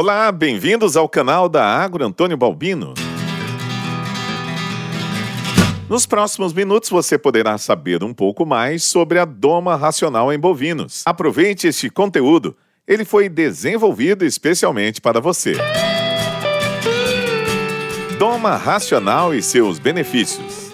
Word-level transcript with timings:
Olá, 0.00 0.30
bem-vindos 0.30 0.96
ao 0.96 1.08
canal 1.08 1.48
da 1.48 1.64
Agro 1.64 2.06
Antônio 2.06 2.36
Balbino. 2.36 2.94
Nos 5.88 6.06
próximos 6.06 6.52
minutos 6.52 6.88
você 6.88 7.18
poderá 7.18 7.58
saber 7.58 8.04
um 8.04 8.14
pouco 8.14 8.46
mais 8.46 8.84
sobre 8.84 9.18
a 9.18 9.24
doma 9.24 9.74
racional 9.74 10.32
em 10.32 10.38
bovinos. 10.38 11.02
Aproveite 11.04 11.66
este 11.66 11.90
conteúdo, 11.90 12.56
ele 12.86 13.04
foi 13.04 13.28
desenvolvido 13.28 14.24
especialmente 14.24 15.00
para 15.00 15.20
você. 15.20 15.54
Doma 18.20 18.54
racional 18.54 19.34
e 19.34 19.42
seus 19.42 19.80
benefícios. 19.80 20.70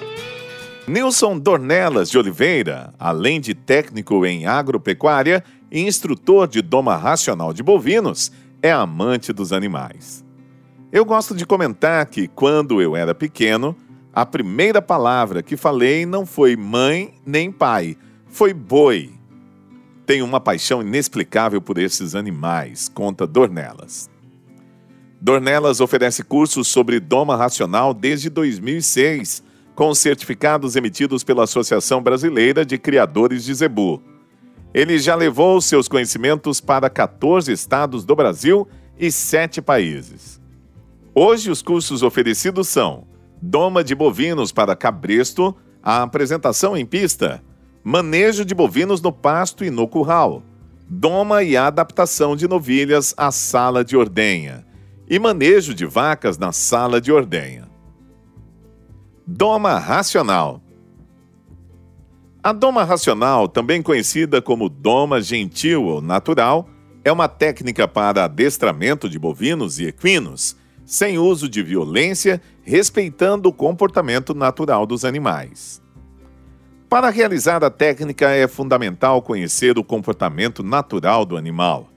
Nilson 0.86 1.38
Dornelas 1.38 2.10
de 2.10 2.18
Oliveira, 2.18 2.92
além 2.98 3.40
de 3.40 3.54
técnico 3.54 4.26
em 4.26 4.44
agropecuária 4.44 5.42
e 5.72 5.80
instrutor 5.80 6.46
de 6.46 6.60
doma 6.60 6.94
racional 6.94 7.54
de 7.54 7.62
bovinos, 7.62 8.30
é 8.64 8.72
amante 8.72 9.30
dos 9.30 9.52
animais. 9.52 10.24
Eu 10.90 11.04
gosto 11.04 11.34
de 11.34 11.44
comentar 11.44 12.06
que, 12.06 12.26
quando 12.26 12.80
eu 12.80 12.96
era 12.96 13.14
pequeno, 13.14 13.76
a 14.10 14.24
primeira 14.24 14.80
palavra 14.80 15.42
que 15.42 15.54
falei 15.54 16.06
não 16.06 16.24
foi 16.24 16.56
mãe 16.56 17.12
nem 17.26 17.52
pai, 17.52 17.94
foi 18.26 18.54
boi. 18.54 19.12
Tenho 20.06 20.24
uma 20.24 20.40
paixão 20.40 20.80
inexplicável 20.80 21.60
por 21.60 21.76
esses 21.76 22.14
animais, 22.14 22.88
conta 22.88 23.26
Dornelas. 23.26 24.08
Dornelas 25.20 25.80
oferece 25.80 26.24
cursos 26.24 26.66
sobre 26.66 26.98
doma 26.98 27.36
racional 27.36 27.92
desde 27.92 28.30
2006, 28.30 29.44
com 29.74 29.94
certificados 29.94 30.74
emitidos 30.74 31.22
pela 31.22 31.44
Associação 31.44 32.02
Brasileira 32.02 32.64
de 32.64 32.78
Criadores 32.78 33.44
de 33.44 33.52
Zebu. 33.52 34.02
Ele 34.74 34.98
já 34.98 35.14
levou 35.14 35.60
seus 35.60 35.86
conhecimentos 35.86 36.60
para 36.60 36.90
14 36.90 37.52
estados 37.52 38.04
do 38.04 38.16
Brasil 38.16 38.66
e 38.98 39.10
7 39.10 39.62
países. 39.62 40.40
Hoje, 41.14 41.48
os 41.48 41.62
cursos 41.62 42.02
oferecidos 42.02 42.66
são 42.68 43.06
doma 43.40 43.84
de 43.84 43.94
bovinos 43.94 44.50
para 44.50 44.74
cabresto, 44.74 45.54
a 45.80 46.02
apresentação 46.02 46.76
em 46.76 46.84
pista, 46.84 47.40
manejo 47.84 48.44
de 48.44 48.54
bovinos 48.54 49.00
no 49.00 49.12
pasto 49.12 49.64
e 49.64 49.70
no 49.70 49.86
curral, 49.86 50.42
doma 50.88 51.42
e 51.42 51.56
adaptação 51.56 52.34
de 52.34 52.48
novilhas 52.48 53.14
à 53.16 53.30
sala 53.30 53.84
de 53.84 53.96
ordenha 53.96 54.66
e 55.08 55.18
manejo 55.18 55.74
de 55.74 55.84
vacas 55.84 56.38
na 56.38 56.50
sala 56.50 57.00
de 57.00 57.12
ordenha. 57.12 57.68
Doma 59.26 59.78
racional. 59.78 60.63
A 62.44 62.52
doma 62.52 62.84
racional, 62.84 63.48
também 63.48 63.80
conhecida 63.80 64.42
como 64.42 64.68
doma 64.68 65.18
gentil 65.22 65.84
ou 65.84 66.02
natural, 66.02 66.68
é 67.02 67.10
uma 67.10 67.26
técnica 67.26 67.88
para 67.88 68.24
adestramento 68.24 69.08
de 69.08 69.18
bovinos 69.18 69.78
e 69.80 69.86
equinos 69.86 70.54
sem 70.84 71.16
uso 71.16 71.48
de 71.48 71.62
violência, 71.62 72.42
respeitando 72.62 73.48
o 73.48 73.52
comportamento 73.52 74.34
natural 74.34 74.84
dos 74.84 75.06
animais. 75.06 75.82
Para 76.86 77.08
realizar 77.08 77.64
a 77.64 77.70
técnica 77.70 78.28
é 78.28 78.46
fundamental 78.46 79.22
conhecer 79.22 79.78
o 79.78 79.82
comportamento 79.82 80.62
natural 80.62 81.24
do 81.24 81.38
animal. 81.38 81.88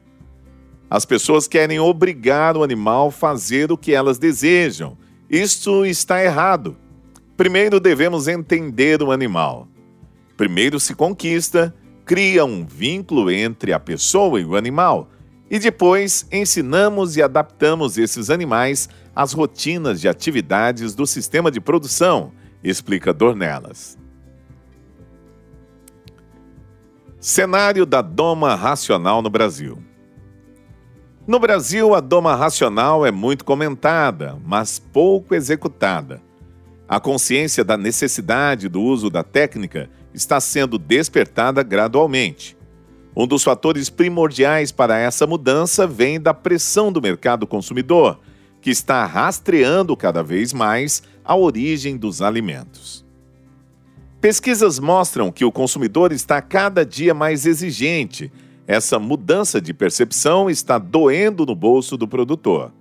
As 0.90 1.04
pessoas 1.04 1.46
querem 1.46 1.78
obrigar 1.78 2.56
o 2.56 2.64
animal 2.64 3.10
a 3.10 3.12
fazer 3.12 3.70
o 3.70 3.78
que 3.78 3.94
elas 3.94 4.18
desejam. 4.18 4.98
Isto 5.30 5.86
está 5.86 6.24
errado. 6.24 6.78
Primeiro 7.36 7.82
devemos 7.82 8.30
entender 8.30 9.04
o 9.04 9.12
animal. 9.12 9.68
Primeiro 10.38 10.80
se 10.80 10.94
conquista, 10.94 11.74
cria 12.06 12.46
um 12.46 12.66
vínculo 12.66 13.32
entre 13.32 13.74
a 13.74 13.80
pessoa 13.80 14.40
e 14.40 14.46
o 14.46 14.56
animal 14.56 15.10
e 15.50 15.58
depois 15.60 16.28
ensinamos 16.32 17.18
e 17.18 17.24
adaptamos 17.24 17.98
esses 17.98 18.30
animais 18.30 18.88
às 19.16 19.34
rotinas 19.34 20.00
de 20.00 20.08
atividades 20.08 20.94
do 20.94 21.08
sistema 21.08 21.50
de 21.50 21.60
produção, 21.60 22.32
explica 22.64 23.14
Dornelas. 23.14 23.98
Cenário 27.20 27.86
da 27.86 28.02
doma 28.02 28.56
racional 28.56 29.22
no 29.22 29.30
Brasil. 29.30 29.82
No 31.26 31.40
Brasil, 31.40 31.96
a 31.96 32.00
doma 32.00 32.36
racional 32.36 33.06
é 33.06 33.12
muito 33.12 33.44
comentada, 33.44 34.38
mas 34.46 34.80
pouco 34.80 35.34
executada. 35.34 36.22
A 36.88 37.02
consciência 37.02 37.66
da 37.66 37.76
necessidade 37.76 38.70
do 38.70 38.82
uso 38.82 39.10
da 39.10 39.22
técnica 39.22 39.90
está 40.14 40.40
sendo 40.40 40.78
despertada 40.78 41.62
gradualmente. 41.62 42.56
Um 43.14 43.28
dos 43.28 43.44
fatores 43.44 43.90
primordiais 43.90 44.72
para 44.72 44.98
essa 44.98 45.28
mudança 45.28 45.86
vem 45.86 46.20
da 46.20 46.34
pressão 46.34 46.92
do 46.92 47.02
mercado 47.02 47.46
consumidor, 47.46 48.20
que 48.62 48.70
está 48.70 49.06
rastreando 49.06 49.98
cada 49.98 50.24
vez 50.24 50.54
mais 50.54 51.04
a 51.26 51.36
origem 51.36 51.98
dos 51.98 52.22
alimentos. 52.22 53.06
Pesquisas 54.22 54.80
mostram 54.80 55.32
que 55.32 55.44
o 55.44 55.52
consumidor 55.52 56.12
está 56.12 56.42
cada 56.42 56.86
dia 56.86 57.14
mais 57.14 57.46
exigente. 57.46 58.32
Essa 58.66 58.98
mudança 58.98 59.60
de 59.60 59.74
percepção 59.74 60.50
está 60.50 60.78
doendo 60.78 61.46
no 61.46 61.56
bolso 61.56 61.98
do 61.98 62.08
produtor. 62.08 62.72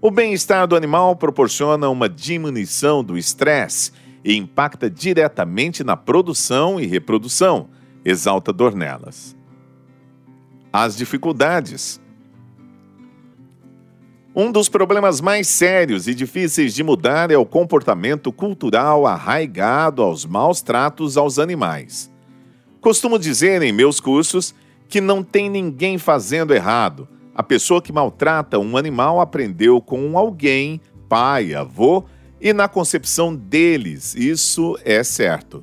O 0.00 0.10
bem-estar 0.10 0.66
do 0.66 0.76
animal 0.76 1.16
proporciona 1.16 1.88
uma 1.88 2.08
diminuição 2.08 3.02
do 3.02 3.16
estresse 3.16 3.92
e 4.24 4.36
impacta 4.36 4.90
diretamente 4.90 5.82
na 5.82 5.96
produção 5.96 6.80
e 6.80 6.86
reprodução, 6.86 7.68
exalta 8.04 8.52
Dornelas 8.52 9.36
as 10.84 10.94
dificuldades. 10.94 11.98
Um 14.34 14.52
dos 14.52 14.68
problemas 14.68 15.22
mais 15.22 15.48
sérios 15.48 16.06
e 16.06 16.14
difíceis 16.14 16.74
de 16.74 16.84
mudar 16.84 17.30
é 17.30 17.38
o 17.38 17.46
comportamento 17.46 18.30
cultural 18.30 19.06
arraigado 19.06 20.02
aos 20.02 20.26
maus 20.26 20.60
tratos 20.60 21.16
aos 21.16 21.38
animais. 21.38 22.12
Costumo 22.82 23.18
dizer 23.18 23.62
em 23.62 23.72
meus 23.72 23.98
cursos 23.98 24.54
que 24.86 25.00
não 25.00 25.22
tem 25.22 25.48
ninguém 25.48 25.96
fazendo 25.96 26.52
errado. 26.52 27.08
A 27.36 27.42
pessoa 27.42 27.82
que 27.82 27.92
maltrata 27.92 28.58
um 28.58 28.78
animal 28.78 29.20
aprendeu 29.20 29.78
com 29.78 30.16
alguém, 30.16 30.80
pai, 31.06 31.52
avô, 31.54 32.02
e 32.40 32.50
na 32.54 32.66
concepção 32.66 33.36
deles, 33.36 34.14
isso 34.14 34.78
é 34.82 35.04
certo. 35.04 35.62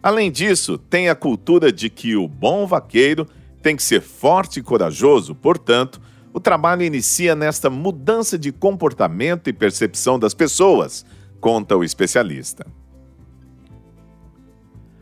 Além 0.00 0.30
disso, 0.30 0.78
tem 0.78 1.08
a 1.08 1.16
cultura 1.16 1.72
de 1.72 1.90
que 1.90 2.14
o 2.14 2.28
bom 2.28 2.64
vaqueiro 2.64 3.26
tem 3.60 3.74
que 3.74 3.82
ser 3.82 4.00
forte 4.00 4.60
e 4.60 4.62
corajoso, 4.62 5.34
portanto, 5.34 6.00
o 6.32 6.38
trabalho 6.38 6.84
inicia 6.84 7.34
nesta 7.34 7.68
mudança 7.68 8.38
de 8.38 8.52
comportamento 8.52 9.50
e 9.50 9.52
percepção 9.52 10.16
das 10.16 10.32
pessoas, 10.32 11.04
conta 11.40 11.76
o 11.76 11.82
especialista. 11.82 12.64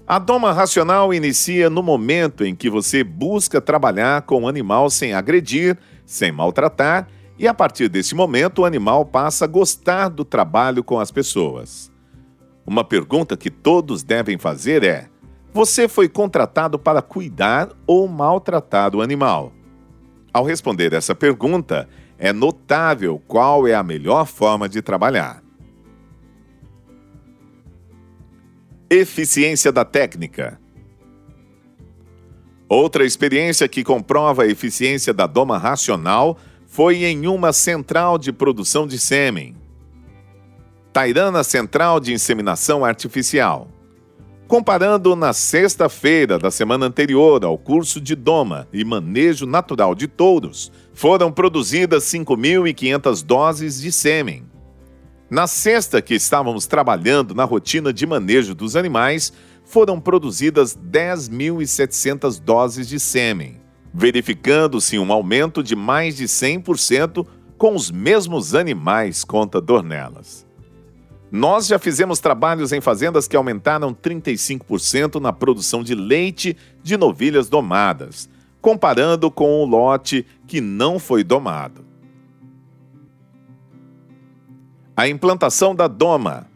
A 0.07 0.19
doma 0.19 0.53
racional 0.53 1.15
inicia 1.15 1.71
no 1.71 1.83
momento 1.83 2.45
em 2.45 2.55
que 2.55 2.69
você 2.69 3.03
busca 3.03 3.59
trabalhar 3.59 4.21
com 4.23 4.43
o 4.43 4.49
animal 4.49 4.91
sem 4.91 5.15
agredir, 5.15 5.79
sem 6.05 6.31
maltratar, 6.31 7.09
e 7.39 7.49
a 7.49 7.55
partir 7.55 7.89
desse 7.89 8.15
momento 8.15 8.61
o 8.61 8.65
animal 8.67 9.07
passa 9.07 9.47
a 9.47 9.49
gostar 9.49 10.09
do 10.09 10.23
trabalho 10.23 10.85
com 10.85 11.01
as 11.01 11.11
pessoas. 11.11 11.91
Uma 12.67 12.85
pergunta 12.85 13.35
que 13.35 13.51
todos 13.51 14.03
devem 14.03 14.37
fazer 14.37 14.85
é: 14.85 15.09
você 15.55 15.89
foi 15.89 16.07
contratado 16.07 16.79
para 16.79 17.01
cuidar 17.01 17.71
ou 17.87 18.07
maltratar 18.07 18.95
o 18.95 19.01
animal? 19.01 19.53
Ao 20.35 20.45
responder 20.45 20.93
essa 20.93 21.15
pergunta, 21.15 21.89
é 22.19 22.31
notável 22.31 23.23
qual 23.27 23.67
é 23.67 23.75
a 23.75 23.83
melhor 23.83 24.27
forma 24.27 24.69
de 24.69 24.83
trabalhar. 24.83 25.44
Eficiência 28.91 29.73
da 29.73 29.83
técnica. 29.83 30.61
Outra 32.69 33.05
experiência 33.05 33.67
que 33.67 33.83
comprova 33.83 34.43
a 34.43 34.47
eficiência 34.47 35.15
da 35.15 35.27
doma 35.27 35.57
racional 35.57 36.39
foi 36.67 37.05
em 37.05 37.27
uma 37.27 37.53
central 37.53 38.19
de 38.19 38.31
produção 38.31 38.87
de 38.87 38.99
sêmen. 38.99 39.57
Tairana 40.93 41.43
Central 41.43 41.99
de 41.99 42.13
Inseminação 42.13 42.85
Artificial. 42.85 43.69
Comparando 44.47 45.17
na 45.17 45.33
sexta-feira 45.33 46.39
da 46.39 46.51
semana 46.51 46.85
anterior 46.85 47.43
ao 47.43 47.57
curso 47.57 47.99
de 47.99 48.15
doma 48.15 48.69
e 48.71 48.85
manejo 48.85 49.47
natural 49.47 49.95
de 49.95 50.07
touros, 50.07 50.71
foram 50.93 51.33
produzidas 51.33 52.05
5.500 52.05 53.25
doses 53.25 53.81
de 53.81 53.91
sêmen. 53.91 54.54
Na 55.31 55.47
sexta 55.47 56.03
que 56.03 56.15
estávamos 56.15 56.67
trabalhando 56.67 57.35
na 57.35 57.45
rotina 57.45 57.93
de 57.93 58.07
manejo 58.07 58.55
dos 58.55 58.77
animais, 58.77 59.33
foram 59.65 59.99
produzidas 59.99 60.77
10.700 60.77 62.39
doses 62.39 62.87
de 62.87 63.01
sêmen, 63.01 63.61
verificando-se 63.93 64.99
um 64.99 65.11
aumento 65.13 65.63
de 65.63 65.75
mais 65.75 66.17
de 66.17 66.25
100% 66.25 67.27
com 67.57 67.75
os 67.75 67.91
mesmos 67.91 68.55
animais, 68.55 69.25
conta 69.25 69.61
Dornelas. 69.61 70.47
Nós 71.31 71.67
já 71.67 71.79
fizemos 71.79 72.21
trabalhos 72.21 72.73
em 72.73 72.81
fazendas 72.81 73.27
que 73.27 73.35
aumentaram 73.35 73.95
35% 73.95 75.21
na 75.21 75.33
produção 75.33 75.83
de 75.83 75.95
leite 75.95 76.57
de 76.83 76.97
novilhas 76.97 77.49
domadas, 77.49 78.29
comparando 78.61 79.31
com 79.31 79.63
o 79.63 79.67
lote 79.67 80.25
que 80.47 80.61
não 80.61 80.99
foi 80.99 81.25
domado. 81.25 81.84
A 84.97 85.09
implantação 85.09 85.75
da 85.75 85.89
doma. 85.89 86.47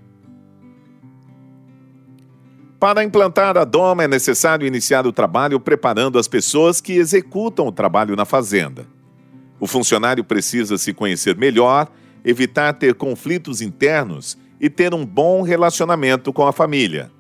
Para 2.79 3.03
implantar 3.03 3.57
a 3.57 3.65
doma 3.65 4.05
é 4.05 4.09
necessário 4.09 4.65
iniciar 4.65 5.05
o 5.09 5.13
trabalho 5.13 5.59
preparando 5.59 6.21
as 6.21 6.29
pessoas 6.29 6.81
que 6.81 6.93
executam 6.93 7.67
o 7.67 7.73
trabalho 7.73 8.15
na 8.15 8.25
fazenda. 8.25 8.87
O 9.59 9.67
funcionário 9.67 10.23
precisa 10.23 10.79
se 10.79 10.95
conhecer 10.95 11.37
melhor, 11.37 11.89
evitar 12.25 12.75
ter 12.75 12.95
conflitos 12.95 13.61
internos 13.61 14.39
e 14.61 14.71
ter 14.71 14.95
um 14.95 15.05
bom 15.05 15.43
relacionamento 15.43 16.33
com 16.33 16.47
a 16.47 16.53
família. 16.53 17.11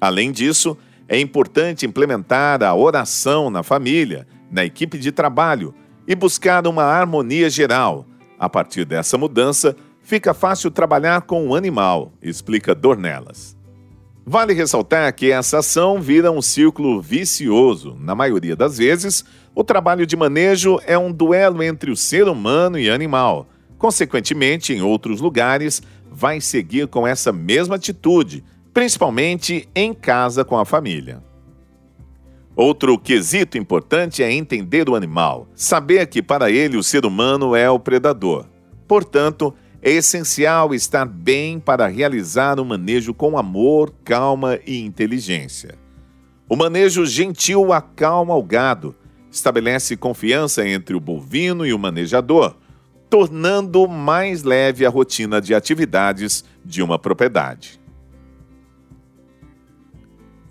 Além 0.00 0.32
disso, 0.32 0.74
é 1.06 1.20
importante 1.20 1.84
implementar 1.84 2.62
a 2.62 2.74
oração 2.74 3.50
na 3.50 3.62
família, 3.62 4.26
na 4.50 4.64
equipe 4.64 4.98
de 4.98 5.12
trabalho 5.12 5.74
e 6.08 6.14
buscar 6.14 6.66
uma 6.66 6.84
harmonia 6.84 7.50
geral. 7.50 8.06
A 8.38 8.48
partir 8.48 8.86
dessa 8.86 9.18
mudança, 9.18 9.76
fica 10.12 10.34
fácil 10.34 10.70
trabalhar 10.70 11.22
com 11.22 11.48
o 11.48 11.54
animal, 11.54 12.12
explica 12.20 12.74
Dornelas. 12.74 13.56
Vale 14.26 14.52
ressaltar 14.52 15.10
que 15.14 15.32
essa 15.32 15.60
ação 15.60 16.02
vira 16.02 16.30
um 16.30 16.42
círculo 16.42 17.00
vicioso. 17.00 17.96
Na 17.98 18.14
maioria 18.14 18.54
das 18.54 18.76
vezes, 18.76 19.24
o 19.54 19.64
trabalho 19.64 20.04
de 20.04 20.14
manejo 20.14 20.78
é 20.84 20.98
um 20.98 21.10
duelo 21.10 21.62
entre 21.62 21.90
o 21.90 21.96
ser 21.96 22.28
humano 22.28 22.78
e 22.78 22.90
animal. 22.90 23.48
Consequentemente, 23.78 24.74
em 24.74 24.82
outros 24.82 25.18
lugares, 25.18 25.80
vai 26.10 26.42
seguir 26.42 26.88
com 26.88 27.06
essa 27.06 27.32
mesma 27.32 27.76
atitude, 27.76 28.44
principalmente 28.70 29.66
em 29.74 29.94
casa 29.94 30.44
com 30.44 30.58
a 30.58 30.66
família. 30.66 31.22
Outro 32.54 32.98
quesito 32.98 33.56
importante 33.56 34.22
é 34.22 34.30
entender 34.30 34.90
o 34.90 34.94
animal, 34.94 35.48
saber 35.54 36.06
que 36.06 36.22
para 36.22 36.50
ele 36.50 36.76
o 36.76 36.82
ser 36.82 37.06
humano 37.06 37.56
é 37.56 37.70
o 37.70 37.80
predador. 37.80 38.44
Portanto, 38.86 39.54
é 39.82 39.90
essencial 39.90 40.72
estar 40.72 41.04
bem 41.04 41.58
para 41.58 41.88
realizar 41.88 42.60
o 42.60 42.64
manejo 42.64 43.12
com 43.12 43.36
amor, 43.36 43.92
calma 44.04 44.58
e 44.64 44.78
inteligência. 44.78 45.74
O 46.48 46.54
manejo 46.54 47.04
gentil 47.04 47.72
acalma 47.72 48.36
o 48.36 48.42
gado, 48.42 48.94
estabelece 49.28 49.96
confiança 49.96 50.66
entre 50.66 50.94
o 50.94 51.00
bovino 51.00 51.66
e 51.66 51.72
o 51.72 51.78
manejador, 51.78 52.56
tornando 53.10 53.88
mais 53.88 54.44
leve 54.44 54.86
a 54.86 54.88
rotina 54.88 55.40
de 55.40 55.52
atividades 55.52 56.44
de 56.64 56.80
uma 56.80 56.98
propriedade. 56.98 57.80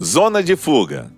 Zona 0.04 0.44
de 0.44 0.56
fuga. 0.58 1.12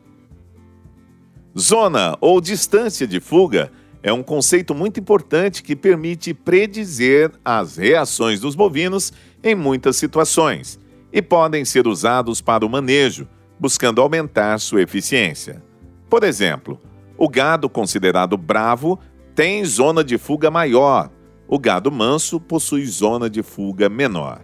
Zona 1.58 2.18
ou 2.22 2.40
distância 2.40 3.08
de 3.08 3.20
fuga 3.20 3.72
é 4.04 4.12
um 4.12 4.22
conceito 4.22 4.76
muito 4.76 5.00
importante 5.00 5.64
que 5.64 5.78
permite 5.78 6.34
predizer 6.34 7.32
as 7.44 7.78
reações 7.78 8.42
dos 8.42 8.54
bovinos 8.54 9.14
em 9.42 9.56
muitas 9.56 9.96
situações 9.96 10.78
e 11.12 11.22
podem 11.22 11.64
ser 11.64 11.88
usados 11.88 12.42
para 12.42 12.66
o 12.66 12.70
manejo, 12.70 13.26
buscando 13.58 14.02
aumentar 14.02 14.60
sua 14.60 14.82
eficiência. 14.82 15.64
Por 16.10 16.26
exemplo, 16.26 16.82
o 17.18 17.30
gado 17.30 17.70
considerado 17.70 18.36
bravo 18.36 19.00
tem 19.34 19.64
zona 19.64 20.04
de 20.04 20.18
fuga 20.18 20.52
maior, 20.52 21.10
o 21.48 21.58
gado 21.58 21.90
manso 21.90 22.42
possui 22.42 22.86
zona 22.86 23.30
de 23.30 23.42
fuga 23.42 23.88
menor. 23.88 24.44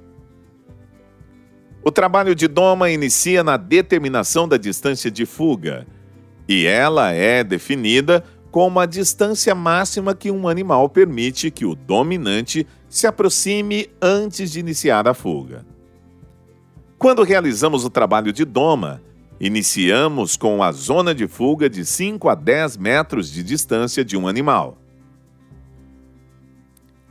O 1.83 1.91
trabalho 1.91 2.33
de 2.33 2.47
doma 2.47 2.89
inicia 2.89 3.43
na 3.43 3.57
determinação 3.57 4.47
da 4.47 4.57
distância 4.57 5.11
de 5.11 5.25
fuga, 5.25 5.85
e 6.47 6.65
ela 6.65 7.11
é 7.11 7.43
definida 7.43 8.23
como 8.51 8.79
a 8.79 8.85
distância 8.85 9.53
máxima 9.53 10.15
que 10.15 10.31
um 10.31 10.47
animal 10.47 10.89
permite 10.89 11.51
que 11.51 11.65
o 11.65 11.75
dominante 11.75 12.65
se 12.87 13.05
aproxime 13.05 13.87
antes 14.01 14.51
de 14.51 14.59
iniciar 14.59 15.07
a 15.07 15.13
fuga. 15.13 15.65
Quando 16.97 17.23
realizamos 17.23 17.85
o 17.85 17.89
trabalho 17.89 18.33
de 18.33 18.43
doma, 18.43 19.01
iniciamos 19.39 20.35
com 20.35 20.61
a 20.61 20.71
zona 20.71 21.13
de 21.13 21.27
fuga 21.27 21.69
de 21.69 21.85
5 21.85 22.27
a 22.27 22.35
10 22.35 22.77
metros 22.77 23.31
de 23.31 23.43
distância 23.43 24.03
de 24.03 24.17
um 24.17 24.27
animal. 24.27 24.77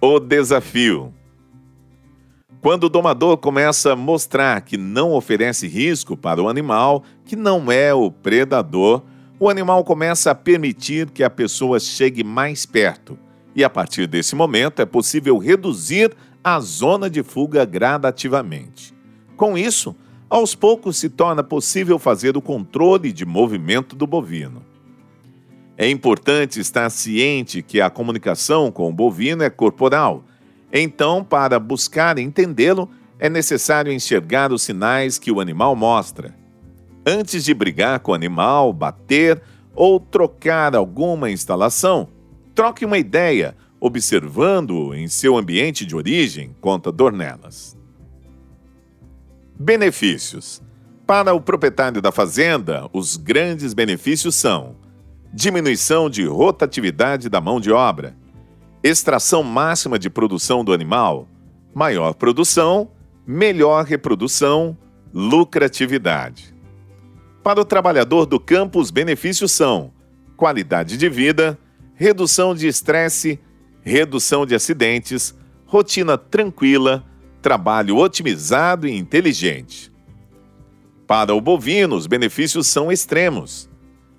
O 0.01 0.21
desafio. 0.21 1.15
Quando 2.61 2.85
o 2.85 2.89
domador 2.89 3.39
começa 3.39 3.93
a 3.93 3.97
mostrar 3.97 4.61
que 4.63 4.77
não 4.77 5.13
oferece 5.13 5.69
risco 5.69 6.17
para 6.17 6.43
o 6.43 6.49
animal, 6.49 7.05
que 7.25 7.37
não 7.37 7.71
é 7.71 7.95
o 7.95 8.11
predador, 8.11 9.03
o 9.41 9.49
animal 9.49 9.85
começa 9.85 10.31
a 10.31 10.35
permitir 10.35 11.11
que 11.11 11.23
a 11.23 11.31
pessoa 11.31 11.79
chegue 11.79 12.25
mais 12.25 12.67
perto. 12.67 13.19
E 13.55 13.63
a 13.63 13.71
partir 13.71 14.07
desse 14.07 14.35
momento 14.35 14.83
é 14.83 14.87
possível 14.87 15.39
reduzir 15.39 16.15
a 16.43 16.59
zona 16.61 17.09
de 17.09 17.23
fuga 17.23 17.65
gradativamente. 17.65 18.95
Com 19.37 19.57
isso, 19.57 19.95
aos 20.29 20.55
poucos 20.55 20.97
se 20.97 21.09
torna 21.09 21.43
possível 21.43 21.99
fazer 21.99 22.37
o 22.37 22.43
controle 22.43 23.13
de 23.13 23.25
movimento 23.25 23.95
do 23.95 24.07
bovino. 24.07 24.65
É 25.77 25.89
importante 25.89 26.59
estar 26.59 26.91
ciente 26.91 27.63
que 27.63 27.81
a 27.81 27.89
comunicação 27.89 28.71
com 28.71 28.89
o 28.89 28.93
bovino 28.93 29.45
é 29.45 29.51
corporal. 29.51 30.25
Então, 30.73 31.23
para 31.23 31.61
buscar 31.61 32.19
entendê-lo, 32.19 32.91
é 33.19 33.31
necessário 33.31 33.93
enxergar 33.93 34.53
os 34.53 34.63
sinais 34.63 35.19
que 35.19 35.31
o 35.31 35.41
animal 35.41 35.77
mostra. 35.77 36.35
Antes 37.07 37.45
de 37.45 37.55
brigar 37.55 38.01
com 38.01 38.13
o 38.13 38.15
animal, 38.15 38.73
bater 38.73 39.41
ou 39.75 40.01
trocar 40.01 40.75
alguma 40.75 41.31
instalação, 41.31 42.09
troque 42.55 42.85
uma 42.85 42.99
ideia, 42.99 43.57
observando-o 43.81 44.95
em 44.95 45.09
seu 45.09 45.37
ambiente 45.37 45.87
de 45.87 45.95
origem, 45.95 46.55
conta 46.61 46.91
Dornelas. 46.91 47.77
Benefícios: 49.59 50.63
Para 51.07 51.33
o 51.33 51.41
proprietário 51.41 52.03
da 52.03 52.13
fazenda, 52.13 52.89
os 52.93 53.17
grandes 53.17 53.75
benefícios 53.75 54.35
são 54.35 54.77
diminuição 55.33 56.09
de 56.09 56.25
rotatividade 56.25 57.29
da 57.29 57.41
mão 57.41 57.61
de 57.61 57.71
obra, 57.71 58.17
extração 58.83 59.43
máxima 59.43 59.99
de 59.99 60.09
produção 60.09 60.65
do 60.65 60.73
animal, 60.73 61.29
maior 61.75 62.15
produção, 62.15 62.91
melhor 63.27 63.85
reprodução, 63.85 64.77
lucratividade. 65.13 66.55
Para 67.43 67.61
o 67.61 67.65
trabalhador 67.65 68.27
do 68.27 68.39
campo, 68.39 68.81
os 68.81 68.91
benefícios 68.91 69.53
são 69.53 69.93
qualidade 70.37 70.97
de 70.97 71.09
vida, 71.09 71.59
redução 71.95 72.55
de 72.55 72.69
estresse, 72.69 73.41
redução 73.83 74.47
de 74.47 74.55
acidentes, 74.55 75.35
rotina 75.67 76.17
tranquila, 76.17 77.05
trabalho 77.43 77.97
otimizado 77.97 78.87
e 78.87 78.97
inteligente. 78.97 79.93
Para 81.07 81.35
o 81.35 81.41
bovino, 81.41 81.97
os 81.97 82.07
benefícios 82.07 82.67
são 82.67 82.93
extremos: 82.93 83.69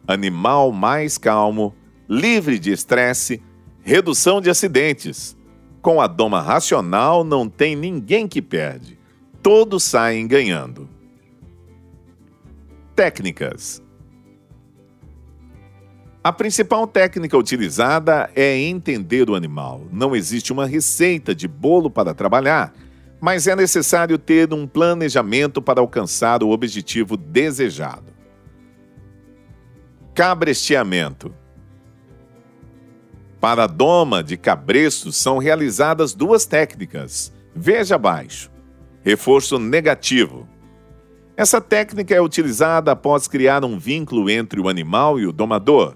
animal 0.08 0.72
mais 0.72 1.18
calmo, 1.18 1.76
livre 2.08 2.58
de 2.58 2.72
estresse, 2.72 3.42
redução 3.82 4.42
de 4.42 4.50
acidentes. 4.50 5.38
Com 5.82 6.02
a 6.02 6.08
doma 6.08 6.42
racional, 6.42 7.24
não 7.24 7.48
tem 7.48 7.76
ninguém 7.76 8.28
que 8.28 8.42
perde. 8.42 9.00
Todos 9.42 9.84
saem 9.84 10.28
ganhando. 10.28 10.90
Técnicas: 13.00 13.82
A 16.22 16.34
principal 16.34 16.86
técnica 16.86 17.38
utilizada 17.38 18.30
é 18.36 18.58
entender 18.58 19.30
o 19.30 19.36
animal. 19.36 19.88
Não 19.90 20.14
existe 20.14 20.52
uma 20.52 20.66
receita 20.66 21.34
de 21.34 21.48
bolo 21.48 21.90
para 21.90 22.14
trabalhar, 22.14 22.74
mas 23.22 23.48
é 23.48 23.56
necessário 23.56 24.18
ter 24.18 24.54
um 24.54 24.68
planejamento 24.68 25.62
para 25.62 25.80
alcançar 25.80 26.44
o 26.44 26.50
objetivo 26.50 27.16
desejado. 27.16 28.12
Cabresteamento. 30.14 31.34
Para 33.40 33.64
a 33.64 33.68
doma 33.68 34.22
de 34.22 34.36
cabrestos 34.36 35.16
são 35.16 35.38
realizadas 35.38 36.14
duas 36.14 36.46
técnicas. 36.46 37.32
Veja 37.56 37.96
abaixo. 37.96 38.52
Reforço 39.02 39.58
negativo 39.58 40.46
essa 41.40 41.62
técnica 41.62 42.14
é 42.14 42.20
utilizada 42.20 42.92
após 42.92 43.26
criar 43.26 43.64
um 43.64 43.80
vínculo 43.80 44.30
entre 44.30 44.60
o 44.60 44.68
animal 44.68 45.18
e 45.18 45.26
o 45.26 45.32
domador. 45.32 45.96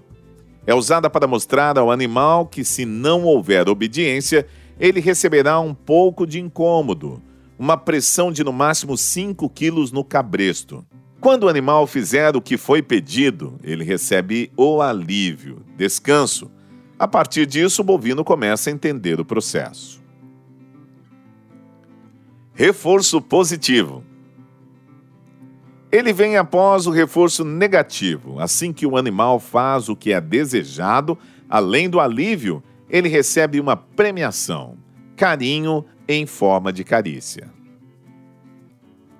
É 0.66 0.74
usada 0.74 1.10
para 1.10 1.26
mostrar 1.26 1.76
ao 1.76 1.90
animal 1.90 2.46
que, 2.46 2.64
se 2.64 2.86
não 2.86 3.24
houver 3.24 3.68
obediência, 3.68 4.46
ele 4.80 5.00
receberá 5.00 5.60
um 5.60 5.74
pouco 5.74 6.26
de 6.26 6.40
incômodo, 6.40 7.22
uma 7.58 7.76
pressão 7.76 8.32
de 8.32 8.42
no 8.42 8.54
máximo 8.54 8.96
5 8.96 9.46
quilos 9.50 9.92
no 9.92 10.02
cabresto. 10.02 10.82
Quando 11.20 11.44
o 11.44 11.48
animal 11.50 11.86
fizer 11.86 12.34
o 12.34 12.40
que 12.40 12.56
foi 12.56 12.80
pedido, 12.80 13.60
ele 13.62 13.84
recebe 13.84 14.50
o 14.56 14.80
alívio, 14.80 15.60
descanso. 15.76 16.50
A 16.98 17.06
partir 17.06 17.44
disso, 17.44 17.82
o 17.82 17.84
bovino 17.84 18.24
começa 18.24 18.70
a 18.70 18.72
entender 18.72 19.20
o 19.20 19.26
processo. 19.26 20.02
Reforço 22.54 23.20
positivo. 23.20 24.02
Ele 25.94 26.12
vem 26.12 26.36
após 26.36 26.88
o 26.88 26.90
reforço 26.90 27.44
negativo. 27.44 28.40
Assim 28.40 28.72
que 28.72 28.84
o 28.84 28.96
animal 28.96 29.38
faz 29.38 29.88
o 29.88 29.94
que 29.94 30.12
é 30.12 30.20
desejado, 30.20 31.16
além 31.48 31.88
do 31.88 32.00
alívio, 32.00 32.64
ele 32.90 33.08
recebe 33.08 33.60
uma 33.60 33.76
premiação, 33.76 34.76
carinho, 35.14 35.84
em 36.08 36.26
forma 36.26 36.72
de 36.72 36.82
carícia. 36.82 37.48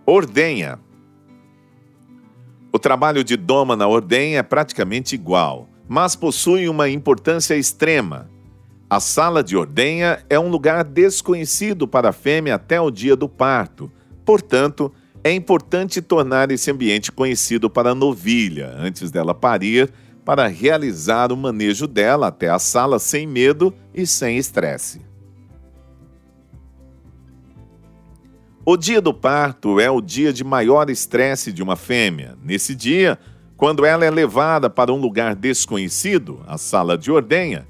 Ordenha. 0.04 0.80
O 2.72 2.78
trabalho 2.80 3.22
de 3.22 3.36
doma 3.36 3.76
na 3.76 3.86
ordenha 3.86 4.40
é 4.40 4.42
praticamente 4.42 5.14
igual, 5.14 5.68
mas 5.86 6.16
possui 6.16 6.68
uma 6.68 6.88
importância 6.88 7.54
extrema. 7.54 8.28
A 8.90 8.98
sala 8.98 9.44
de 9.44 9.56
ordenha 9.56 10.24
é 10.28 10.40
um 10.40 10.48
lugar 10.48 10.82
desconhecido 10.82 11.86
para 11.86 12.08
a 12.08 12.12
fêmea 12.12 12.56
até 12.56 12.80
o 12.80 12.90
dia 12.90 13.14
do 13.14 13.28
parto. 13.28 13.92
Portanto, 14.24 14.92
é 15.24 15.32
importante 15.32 16.02
tornar 16.02 16.50
esse 16.50 16.70
ambiente 16.70 17.10
conhecido 17.10 17.70
para 17.70 17.92
a 17.92 17.94
novilha 17.94 18.74
antes 18.76 19.10
dela 19.10 19.34
parir, 19.34 19.90
para 20.22 20.46
realizar 20.46 21.32
o 21.32 21.36
manejo 21.36 21.86
dela 21.86 22.26
até 22.26 22.50
a 22.50 22.58
sala 22.58 22.98
sem 22.98 23.26
medo 23.26 23.72
e 23.94 24.06
sem 24.06 24.36
estresse. 24.36 25.00
O 28.66 28.76
dia 28.76 29.00
do 29.00 29.14
parto 29.14 29.80
é 29.80 29.90
o 29.90 30.00
dia 30.00 30.30
de 30.30 30.44
maior 30.44 30.90
estresse 30.90 31.52
de 31.52 31.62
uma 31.62 31.76
fêmea. 31.76 32.36
Nesse 32.42 32.74
dia, 32.74 33.18
quando 33.56 33.84
ela 33.86 34.04
é 34.04 34.10
levada 34.10 34.68
para 34.68 34.92
um 34.92 35.00
lugar 35.00 35.34
desconhecido, 35.34 36.42
a 36.46 36.58
sala 36.58 36.98
de 36.98 37.10
ordenha, 37.10 37.66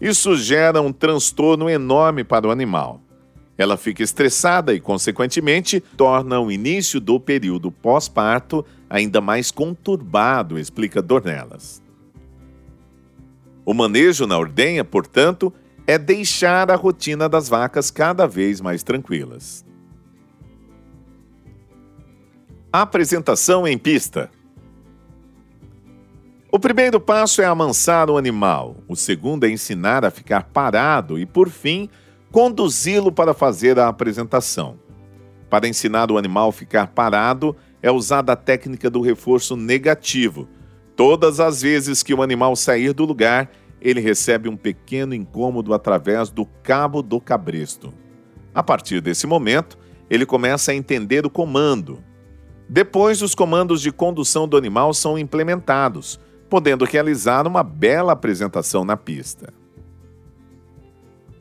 isso 0.00 0.36
gera 0.36 0.82
um 0.82 0.92
transtorno 0.92 1.70
enorme 1.70 2.24
para 2.24 2.48
o 2.48 2.50
animal. 2.50 3.05
Ela 3.58 3.76
fica 3.76 4.02
estressada 4.02 4.74
e, 4.74 4.80
consequentemente, 4.80 5.80
torna 5.80 6.38
o 6.40 6.52
início 6.52 7.00
do 7.00 7.18
período 7.18 7.70
pós-parto 7.70 8.64
ainda 8.88 9.20
mais 9.20 9.50
conturbado, 9.50 10.58
explica 10.58 11.00
Dornelas. 11.00 11.82
O 13.64 13.74
manejo 13.74 14.26
na 14.26 14.38
ordenha, 14.38 14.84
portanto, 14.84 15.52
é 15.86 15.98
deixar 15.98 16.70
a 16.70 16.76
rotina 16.76 17.28
das 17.28 17.48
vacas 17.48 17.90
cada 17.90 18.26
vez 18.26 18.60
mais 18.60 18.82
tranquilas. 18.82 19.64
Apresentação 22.72 23.66
em 23.66 23.78
pista. 23.78 24.30
O 26.52 26.58
primeiro 26.58 27.00
passo 27.00 27.42
é 27.42 27.44
amansar 27.44 28.08
o 28.08 28.16
animal, 28.16 28.76
o 28.86 28.94
segundo 28.94 29.44
é 29.44 29.50
ensinar 29.50 30.04
a 30.04 30.10
ficar 30.10 30.44
parado 30.44 31.18
e, 31.18 31.26
por 31.26 31.48
fim, 31.48 31.88
conduzi-lo 32.36 33.10
para 33.10 33.32
fazer 33.32 33.78
a 33.78 33.88
apresentação. 33.88 34.78
Para 35.48 35.66
ensinar 35.66 36.12
o 36.12 36.18
animal 36.18 36.50
a 36.50 36.52
ficar 36.52 36.88
parado, 36.88 37.56
é 37.80 37.90
usada 37.90 38.34
a 38.34 38.36
técnica 38.36 38.90
do 38.90 39.00
reforço 39.00 39.56
negativo. 39.56 40.46
Todas 40.94 41.40
as 41.40 41.62
vezes 41.62 42.02
que 42.02 42.12
o 42.12 42.20
animal 42.20 42.54
sair 42.54 42.92
do 42.92 43.06
lugar, 43.06 43.50
ele 43.80 44.02
recebe 44.02 44.50
um 44.50 44.56
pequeno 44.56 45.14
incômodo 45.14 45.72
através 45.72 46.28
do 46.28 46.44
cabo 46.44 47.00
do 47.00 47.18
cabresto. 47.18 47.90
A 48.54 48.62
partir 48.62 49.00
desse 49.00 49.26
momento, 49.26 49.78
ele 50.10 50.26
começa 50.26 50.72
a 50.72 50.74
entender 50.74 51.24
o 51.24 51.30
comando, 51.30 52.04
depois, 52.68 53.22
os 53.22 53.34
comandos 53.34 53.80
de 53.80 53.90
condução 53.90 54.46
do 54.46 54.58
animal 54.58 54.92
são 54.92 55.16
implementados, 55.16 56.20
podendo 56.50 56.84
realizar 56.84 57.46
uma 57.46 57.62
bela 57.62 58.12
apresentação 58.12 58.84
na 58.84 58.94
pista. 58.94 59.54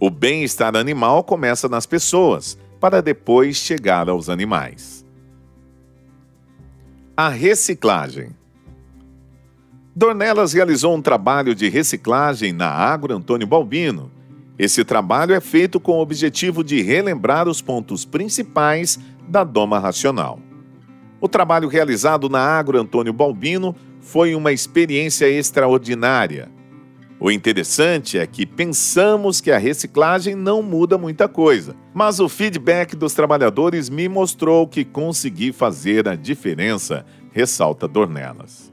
O 0.05 0.09
bem-estar 0.11 0.75
animal 0.75 1.23
começa 1.23 1.67
nas 1.67 1.87
pessoas, 1.87 2.59
para 2.79 3.01
depois 3.01 3.57
chegar 3.57 4.07
aos 4.07 4.29
animais. 4.29 5.03
A 7.17 7.27
reciclagem. 7.27 8.29
Dornelas 9.95 10.53
realizou 10.53 10.93
um 10.93 11.01
trabalho 11.01 11.55
de 11.55 11.69
reciclagem 11.69 12.53
na 12.53 12.69
Agro 12.69 13.15
Antônio 13.15 13.47
Balbino. 13.47 14.11
Esse 14.59 14.85
trabalho 14.85 15.33
é 15.33 15.41
feito 15.41 15.79
com 15.79 15.93
o 15.93 16.01
objetivo 16.01 16.63
de 16.63 16.83
relembrar 16.83 17.47
os 17.47 17.59
pontos 17.59 18.05
principais 18.05 18.99
da 19.27 19.43
doma 19.43 19.79
racional. 19.79 20.39
O 21.19 21.27
trabalho 21.27 21.67
realizado 21.67 22.29
na 22.29 22.41
Agro 22.41 22.79
Antônio 22.79 23.11
Balbino 23.11 23.75
foi 24.01 24.35
uma 24.35 24.51
experiência 24.51 25.27
extraordinária. 25.27 26.51
O 27.19 27.31
interessante 27.31 28.17
é 28.17 28.27
que 28.27 28.45
pensamos 28.45 29.39
que 29.39 29.49
a 29.49 29.57
reciclagem 29.57 30.35
não 30.35 30.61
muda 30.61 30.97
muita 30.97 31.27
coisa, 31.27 31.75
mas 31.93 32.19
o 32.19 32.27
feedback 32.27 32.95
dos 32.95 33.13
trabalhadores 33.13 33.89
me 33.89 34.09
mostrou 34.09 34.67
que 34.67 34.83
consegui 34.83 35.53
fazer 35.53 36.07
a 36.07 36.15
diferença, 36.15 37.05
ressalta 37.31 37.87
Dornelas. 37.87 38.71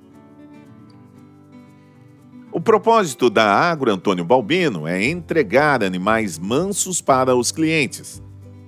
O 2.51 2.61
propósito 2.61 3.31
da 3.31 3.45
Agro 3.45 3.91
Antônio 3.91 4.25
Balbino 4.25 4.87
é 4.87 5.03
entregar 5.05 5.83
animais 5.83 6.39
mansos 6.39 7.01
para 7.01 7.35
os 7.35 7.51
clientes 7.51 8.23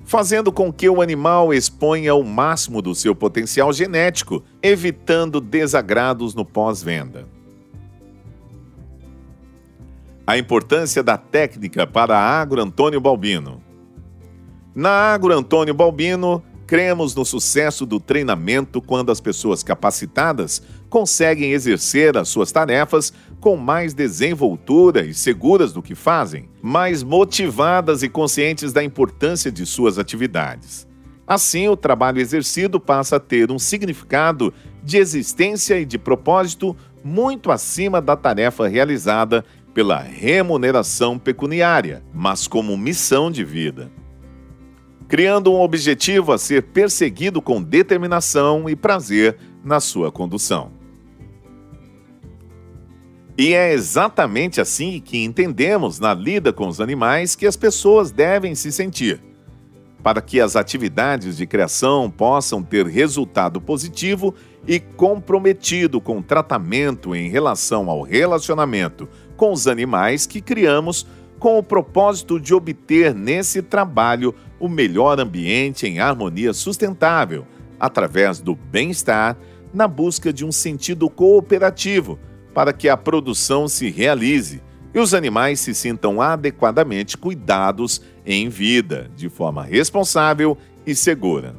fazendo 0.04 0.52
com 0.52 0.73
que 0.73 0.88
o 0.88 1.00
animal 1.00 1.52
exponha 1.52 2.14
o 2.14 2.23
máximo 2.23 2.83
do 2.83 2.95
seu 2.95 3.14
potencial 3.14 3.73
genético, 3.73 4.45
evitando 4.62 5.40
desagrados 5.40 6.35
no 6.35 6.45
pós-venda. 6.45 7.26
A 10.26 10.38
importância 10.38 11.02
da 11.02 11.19
técnica 11.19 11.87
para 11.87 12.16
a 12.16 12.40
Agro 12.40 12.62
Antônio 12.62 12.99
Balbino. 12.99 13.62
Na 14.75 15.12
Agro 15.12 15.37
Antônio 15.37 15.75
Balbino, 15.75 16.43
cremos 16.66 17.14
no 17.14 17.26
sucesso 17.26 17.85
do 17.85 18.00
treinamento 18.00 18.81
quando 18.81 19.12
as 19.12 19.21
pessoas 19.21 19.62
capacitadas 19.62 20.62
conseguem 20.88 21.52
exercer 21.52 22.16
as 22.16 22.31
suas 22.31 22.50
tarefas 22.50 23.12
com 23.38 23.54
mais 23.54 23.93
desenvoltura 23.93 25.04
e 25.04 25.12
seguras 25.12 25.75
do 25.75 25.83
que 25.83 25.95
fazem, 25.95 26.49
mais 26.62 27.02
motivadas 27.02 28.02
e 28.02 28.09
conscientes 28.09 28.73
da 28.73 28.83
importância 28.83 29.52
de 29.52 29.66
suas 29.66 29.99
atividades. 29.99 30.88
Assim, 31.26 31.69
o 31.69 31.76
trabalho 31.76 32.19
exercido 32.19 32.81
passa 32.81 33.16
a 33.16 33.21
ter 33.21 33.50
um 33.50 33.59
significado 33.59 34.54
de 34.83 34.97
existência 34.97 35.78
e 35.78 35.85
de 35.85 35.99
propósito 35.99 36.75
muito 37.02 37.50
acima 37.50 38.00
da 38.00 38.16
tarefa 38.16 38.66
realizada 38.66 39.45
pela 39.75 39.99
remuneração 39.99 41.19
pecuniária, 41.19 42.02
mas 42.14 42.47
como 42.47 42.76
missão 42.76 43.31
de 43.31 43.45
vida. 43.45 43.90
Criando 45.09 45.52
um 45.52 45.61
objetivo 45.61 46.33
a 46.33 46.38
ser 46.38 46.62
perseguido 46.62 47.43
com 47.43 47.61
determinação 47.61 48.71
e 48.71 48.76
prazer 48.76 49.37
na 49.64 49.81
sua 49.81 50.12
condução. 50.12 50.71
E 53.37 53.52
é 53.52 53.73
exatamente 53.73 54.61
assim 54.61 55.00
que 55.00 55.25
entendemos 55.25 55.99
na 55.99 56.14
lida 56.14 56.52
com 56.52 56.69
os 56.69 56.81
animais 56.81 57.35
que 57.35 57.47
as 57.47 57.57
pessoas 57.57 58.12
devem 58.12 58.54
se 58.54 58.71
sentir. 58.71 59.21
Para 60.04 60.23
que 60.23 60.40
as 60.40 60.54
atividades 60.54 61.37
de 61.37 61.47
criação 61.47 62.09
possam 62.09 62.62
ter 62.62 62.87
resultado 62.87 63.61
positivo 63.61 64.35
e 64.66 64.78
comprometido 64.78 66.00
com 66.00 66.23
tratamento 66.23 67.14
em 67.14 67.28
relação 67.28 67.90
ao 67.90 68.02
relacionamento 68.02 69.09
com 69.37 69.53
os 69.53 69.67
animais 69.67 70.26
que 70.26 70.41
criamos, 70.41 71.07
com 71.38 71.59
o 71.59 71.62
propósito 71.62 72.41
de 72.41 72.55
obter 72.55 73.14
nesse 73.14 73.61
trabalho 73.61 74.35
o 74.59 74.69
melhor 74.69 75.21
ambiente 75.21 75.87
em 75.87 76.00
harmonia 76.00 76.53
sustentável, 76.53 77.47
através 77.79 78.41
do 78.41 78.55
bem-estar, 78.55 79.37
na 79.73 79.88
busca 79.88 80.33
de 80.33 80.45
um 80.45 80.53
sentido 80.53 81.11
cooperativo 81.11 82.19
para 82.55 82.73
que 82.73 82.88
a 82.88 82.97
produção 82.97 83.67
se 83.67 83.91
realize 83.91 84.62
e 84.95 84.99
os 84.99 85.12
animais 85.12 85.59
se 85.59 85.75
sintam 85.75 86.21
adequadamente 86.23 87.19
cuidados 87.19 88.00
em 88.25 88.49
vida, 88.49 89.11
de 89.17 89.29
forma 89.29 89.64
responsável 89.64 90.57
e 90.87 90.95
segura. 90.95 91.57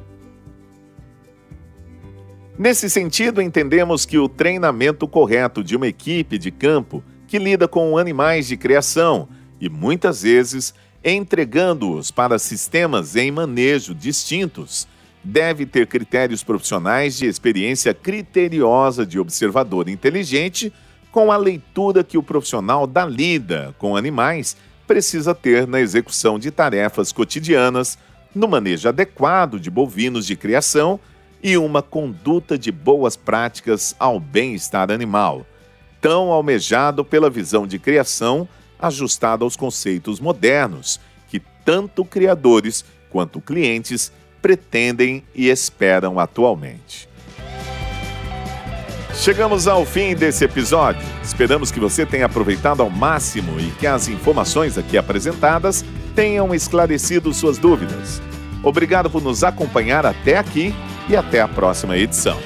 Nesse 2.58 2.88
sentido, 2.88 3.42
entendemos 3.42 4.06
que 4.06 4.18
o 4.18 4.28
treinamento 4.28 5.06
correto 5.06 5.62
de 5.62 5.76
uma 5.76 5.86
equipe 5.86 6.38
de 6.38 6.50
campo 6.50 7.04
que 7.36 7.38
lida 7.38 7.68
com 7.68 7.98
animais 7.98 8.48
de 8.48 8.56
criação 8.56 9.28
e 9.60 9.68
muitas 9.68 10.22
vezes 10.22 10.72
entregando-os 11.04 12.10
para 12.10 12.38
sistemas 12.38 13.14
em 13.14 13.30
manejo 13.30 13.94
distintos, 13.94 14.88
deve 15.22 15.66
ter 15.66 15.86
critérios 15.86 16.42
profissionais 16.42 17.18
de 17.18 17.26
experiência 17.26 17.92
criteriosa 17.92 19.04
de 19.04 19.18
observador 19.18 19.86
inteligente 19.86 20.72
com 21.12 21.30
a 21.30 21.36
leitura 21.36 22.02
que 22.02 22.16
o 22.16 22.22
profissional 22.22 22.86
da 22.86 23.04
lida 23.04 23.74
com 23.76 23.96
animais 23.96 24.56
precisa 24.86 25.34
ter 25.34 25.66
na 25.66 25.78
execução 25.78 26.38
de 26.38 26.50
tarefas 26.50 27.12
cotidianas, 27.12 27.98
no 28.34 28.48
manejo 28.48 28.88
adequado 28.88 29.60
de 29.60 29.70
bovinos 29.70 30.26
de 30.26 30.36
criação 30.36 30.98
e 31.42 31.58
uma 31.58 31.82
conduta 31.82 32.56
de 32.56 32.72
boas 32.72 33.14
práticas 33.14 33.94
ao 33.98 34.18
bem-estar 34.18 34.90
animal, 34.90 35.44
tão 36.06 36.30
almejado 36.30 37.04
pela 37.04 37.28
visão 37.28 37.66
de 37.66 37.80
criação 37.80 38.48
ajustada 38.78 39.42
aos 39.42 39.56
conceitos 39.56 40.20
modernos 40.20 41.00
que 41.28 41.42
tanto 41.64 42.04
criadores 42.04 42.84
quanto 43.10 43.40
clientes 43.40 44.12
pretendem 44.40 45.24
e 45.34 45.48
esperam 45.48 46.20
atualmente. 46.20 47.08
Chegamos 49.16 49.66
ao 49.66 49.84
fim 49.84 50.14
desse 50.14 50.44
episódio. 50.44 51.04
Esperamos 51.24 51.72
que 51.72 51.80
você 51.80 52.06
tenha 52.06 52.26
aproveitado 52.26 52.82
ao 52.82 52.88
máximo 52.88 53.58
e 53.58 53.72
que 53.72 53.88
as 53.88 54.06
informações 54.06 54.78
aqui 54.78 54.96
apresentadas 54.96 55.84
tenham 56.14 56.54
esclarecido 56.54 57.34
suas 57.34 57.58
dúvidas. 57.58 58.22
Obrigado 58.62 59.10
por 59.10 59.20
nos 59.20 59.42
acompanhar 59.42 60.06
até 60.06 60.38
aqui 60.38 60.72
e 61.08 61.16
até 61.16 61.40
a 61.40 61.48
próxima 61.48 61.96
edição. 61.96 62.38